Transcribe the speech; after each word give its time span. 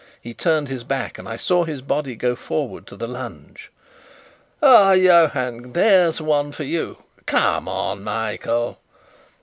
He 0.19 0.33
turned 0.33 0.67
his 0.67 0.83
back, 0.83 1.19
and 1.19 1.29
I 1.29 1.37
saw 1.37 1.63
his 1.63 1.83
body 1.83 2.15
go 2.15 2.35
forward 2.35 2.87
to 2.87 2.95
the 2.95 3.05
lunge. 3.07 3.71
"Ah, 4.63 4.93
Johann, 4.93 5.73
there's 5.73 6.19
one 6.19 6.51
for 6.53 6.63
you! 6.63 7.03
Come 7.27 7.67
on, 7.67 8.03
Michael!" 8.03 8.79